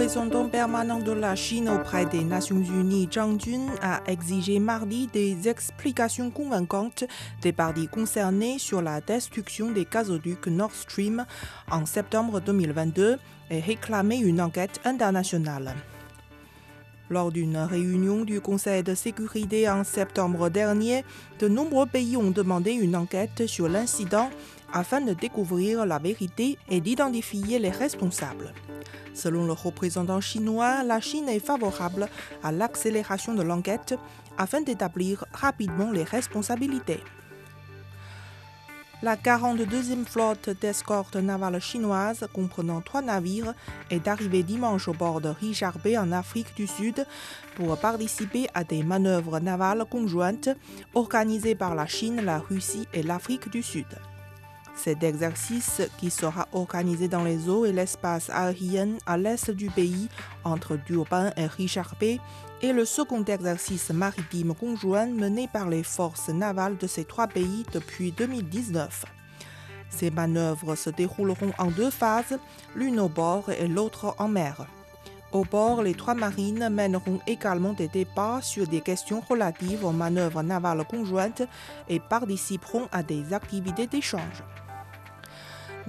[0.00, 5.46] Représentant permanent de la Chine auprès des Nations Unies, Zhang Jun, a exigé mardi des
[5.46, 7.04] explications convaincantes
[7.42, 11.26] des parties concernées sur la destruction des gazoducs Nord Stream
[11.70, 13.18] en septembre 2022
[13.50, 15.74] et réclamé une enquête internationale.
[17.10, 21.04] Lors d'une réunion du Conseil de sécurité en septembre dernier,
[21.40, 24.30] de nombreux pays ont demandé une enquête sur l'incident
[24.72, 28.52] afin de découvrir la vérité et d'identifier les responsables.
[29.14, 32.08] Selon le représentant chinois, la Chine est favorable
[32.42, 33.94] à l'accélération de l'enquête
[34.38, 37.00] afin d'établir rapidement les responsabilités.
[39.02, 43.54] La 42e flotte d'escorte navale chinoise, comprenant trois navires,
[43.90, 47.06] est arrivée dimanche au bord de Richard en Afrique du Sud
[47.56, 50.50] pour participer à des manœuvres navales conjointes
[50.94, 53.86] organisées par la Chine, la Russie et l'Afrique du Sud.
[54.74, 60.08] Cet exercice, qui sera organisé dans les eaux et l'espace aérien à l'est du pays,
[60.44, 66.76] entre Durban et Richard est le second exercice maritime conjoint mené par les forces navales
[66.76, 69.04] de ces trois pays depuis 2019.
[69.90, 72.38] Ces manœuvres se dérouleront en deux phases,
[72.74, 74.66] l'une au bord et l'autre en mer.
[75.32, 80.42] Au bord, les trois marines mèneront également des débats sur des questions relatives aux manœuvres
[80.42, 81.42] navales conjointes
[81.88, 84.42] et participeront à des activités d'échange.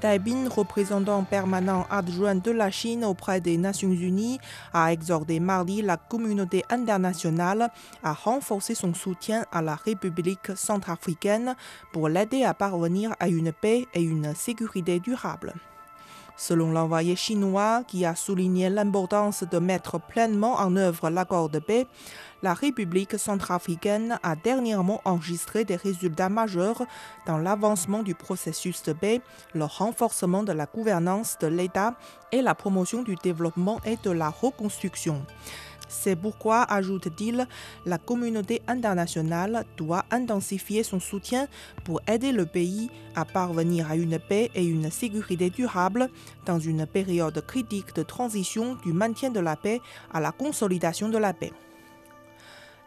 [0.00, 4.38] Daibin, représentant permanent adjoint de la Chine auprès des Nations Unies,
[4.74, 7.70] a exhorté mardi la communauté internationale
[8.02, 11.54] à renforcer son soutien à la République centrafricaine
[11.92, 15.54] pour l'aider à parvenir à une paix et une sécurité durable.
[16.40, 21.86] Selon l'envoyé chinois qui a souligné l'importance de mettre pleinement en œuvre l'accord de paix,
[22.42, 26.86] la République centrafricaine a dernièrement enregistré des résultats majeurs
[27.26, 29.20] dans l'avancement du processus de paix,
[29.52, 31.94] le renforcement de la gouvernance de l'État
[32.32, 35.22] et la promotion du développement et de la reconstruction.
[35.90, 37.48] C'est pourquoi, ajoute-t-il,
[37.84, 41.48] la communauté internationale doit intensifier son soutien
[41.84, 46.08] pour aider le pays à parvenir à une paix et une sécurité durable
[46.46, 49.80] dans une période critique de transition du maintien de la paix
[50.14, 51.52] à la consolidation de la paix.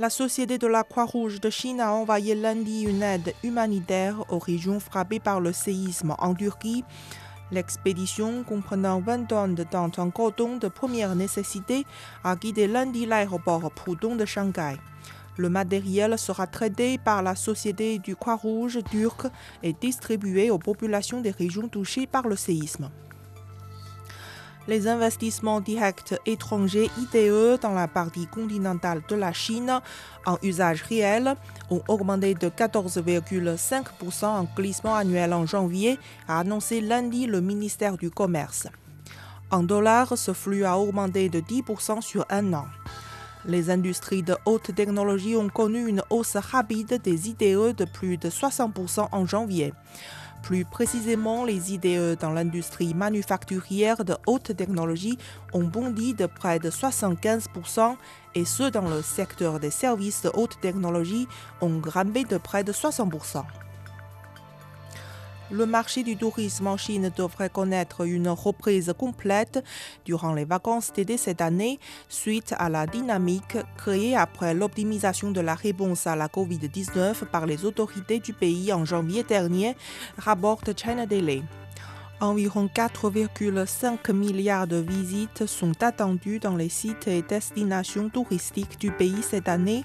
[0.00, 4.80] La Société de la Croix-Rouge de Chine a envoyé lundi une aide humanitaire aux régions
[4.80, 6.84] frappées par le séisme en Turquie.
[7.50, 11.86] L'expédition, comprenant 20 tonnes de tentes en coton de première nécessité,
[12.22, 14.76] a quitté lundi l'aéroport Pudong de Shanghai.
[15.38, 19.28] Le matériel sera traité par la Société du Croix-Rouge turque
[19.62, 22.90] et distribué aux populations des régions touchées par le séisme.
[24.68, 29.80] Les investissements directs étrangers ITE dans la partie continentale de la Chine
[30.26, 31.36] en usage réel
[31.70, 35.98] ont augmenté de 14,5% en glissement annuel en janvier,
[36.28, 38.66] a annoncé lundi le ministère du Commerce.
[39.50, 42.66] En dollars, ce flux a augmenté de 10% sur un an.
[43.46, 48.28] Les industries de haute technologie ont connu une hausse rapide des ITE de plus de
[48.28, 49.72] 60% en janvier.
[50.42, 55.18] Plus précisément, les IDE dans l'industrie manufacturière de haute technologie
[55.52, 57.96] ont bondi de près de 75%
[58.34, 61.28] et ceux dans le secteur des services de haute technologie
[61.60, 63.44] ont grimpé de près de 60%.
[65.50, 69.64] Le marché du tourisme en Chine devrait connaître une reprise complète
[70.04, 71.78] durant les vacances d'été cette année
[72.10, 77.64] suite à la dynamique créée après l'optimisation de la réponse à la COVID-19 par les
[77.64, 79.74] autorités du pays en janvier dernier,
[80.18, 81.42] rapporte China Daily.
[82.20, 89.22] Environ 4,5 milliards de visites sont attendues dans les sites et destinations touristiques du pays
[89.22, 89.84] cette année,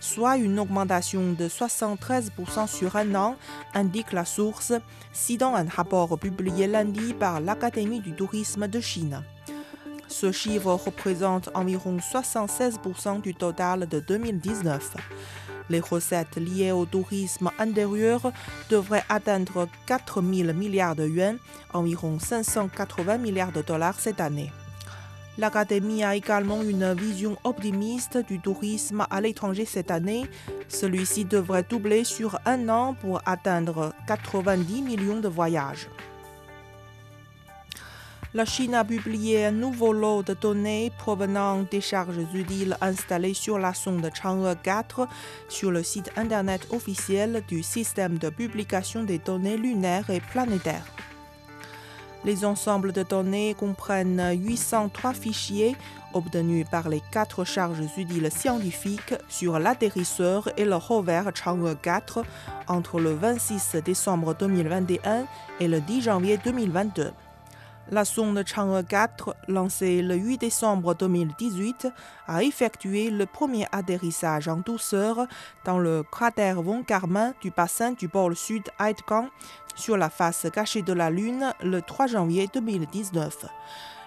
[0.00, 3.36] soit une augmentation de 73% sur un an,
[3.74, 4.72] indique la source,
[5.12, 9.22] citant un rapport publié lundi par l'Académie du tourisme de Chine.
[10.08, 14.96] Ce chiffre représente environ 76% du total de 2019.
[15.70, 18.32] Les recettes liées au tourisme intérieur
[18.70, 21.38] devraient atteindre 4 000 milliards de yuan,
[21.72, 24.50] environ 580 milliards de dollars cette année.
[25.38, 30.28] L'Académie a également une vision optimiste du tourisme à l'étranger cette année.
[30.66, 35.88] Celui-ci devrait doubler sur un an pour atteindre 90 millions de voyages.
[38.38, 43.58] La Chine a publié un nouveau lot de données provenant des charges utiles installées sur
[43.58, 45.08] la sonde Chang'e 4
[45.48, 50.86] sur le site internet officiel du système de publication des données lunaires et planétaires.
[52.24, 55.74] Les ensembles de données comprennent 803 fichiers
[56.14, 62.22] obtenus par les quatre charges utiles scientifiques sur l'atterrisseur et le rover Chang'e 4
[62.68, 65.26] entre le 26 décembre 2021
[65.58, 67.10] et le 10 janvier 2022.
[67.90, 71.88] La sonde Chang'e 4, lancée le 8 décembre 2018,
[72.26, 75.26] a effectué le premier atterrissage en douceur
[75.64, 79.30] dans le cratère von Karman du bassin du pôle sud Aitkan
[79.74, 83.46] sur la face cachée de la Lune le 3 janvier 2019.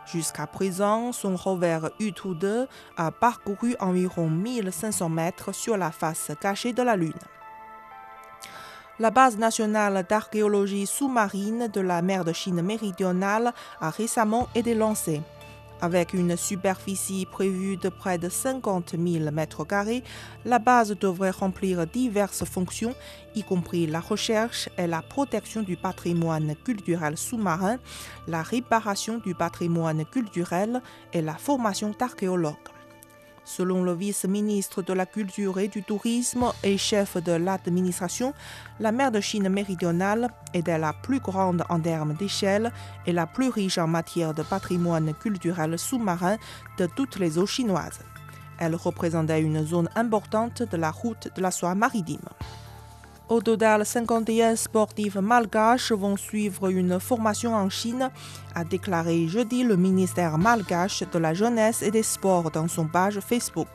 [0.06, 2.68] Jusqu'à présent, son rover U-2
[2.98, 7.14] a parcouru environ 1500 mètres sur la face cachée de la Lune.
[9.02, 15.24] La base nationale d'archéologie sous-marine de la mer de Chine méridionale a récemment été lancée.
[15.82, 20.04] Avec une superficie prévue de près de 50 000 mètres carrés,
[20.46, 22.94] la base devrait remplir diverses fonctions,
[23.34, 27.80] y compris la recherche et la protection du patrimoine culturel sous-marin,
[28.28, 30.80] la réparation du patrimoine culturel
[31.12, 32.71] et la formation d'archéologues.
[33.58, 38.34] Selon le vice-ministre de la Culture et du Tourisme et chef de l'administration,
[38.80, 42.72] la mer de Chine méridionale est la plus grande en termes d'échelle
[43.06, 46.38] et la plus riche en matière de patrimoine culturel sous-marin
[46.78, 48.00] de toutes les eaux chinoises.
[48.58, 52.30] Elle représentait une zone importante de la route de la soie maritime.
[53.32, 58.10] Au total, 51 sportifs malgaches vont suivre une formation en Chine,
[58.56, 63.22] a déclaré jeudi le ministère malgache de la Jeunesse et des Sports dans son page
[63.22, 63.70] Facebook.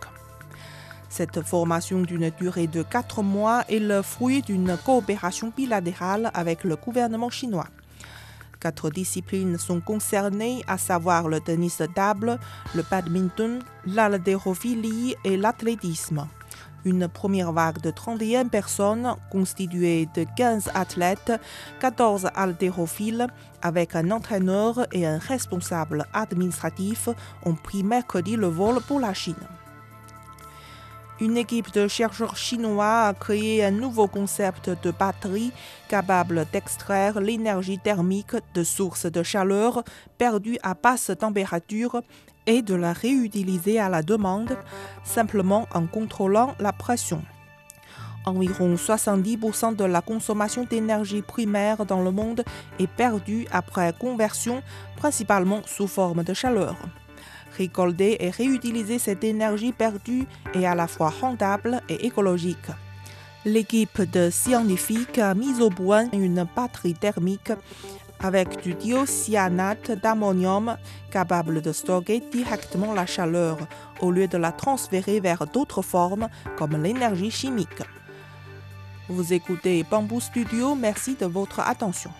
[1.08, 6.76] Cette formation d'une durée de 4 mois est le fruit d'une coopération bilatérale avec le
[6.76, 7.68] gouvernement chinois.
[8.60, 12.38] Quatre disciplines sont concernées, à savoir le tennis de table,
[12.74, 16.28] le badminton, l'haltérophilie et l'athlétisme
[16.86, 21.32] une première vague de 31 personnes constituée de 15 athlètes,
[21.80, 23.26] 14 haltérophiles,
[23.60, 27.08] avec un entraîneur et un responsable administratif,
[27.44, 29.34] ont pris mercredi le vol pour la Chine.
[31.18, 35.50] Une équipe de chercheurs chinois a créé un nouveau concept de batterie
[35.88, 39.82] capable d'extraire l'énergie thermique de sources de chaleur
[40.18, 42.02] perdues à basse température
[42.46, 44.56] et de la réutiliser à la demande
[45.04, 47.22] simplement en contrôlant la pression.
[48.25, 52.43] Environ 70% de la consommation d'énergie primaire dans le monde
[52.81, 54.62] est perdue après conversion,
[54.96, 56.76] principalement sous forme de chaleur.
[57.56, 62.69] Récolter et réutiliser cette énergie perdue est à la fois rentable et écologique.
[63.44, 67.52] L'équipe de scientifiques a mis au point une batterie thermique
[68.20, 70.76] avec du diocyanate d'ammonium
[71.10, 73.58] capable de stocker directement la chaleur
[74.00, 77.82] au lieu de la transférer vers d'autres formes comme l'énergie chimique.
[79.08, 82.10] Vous écoutez Bamboo Studio, merci de votre attention.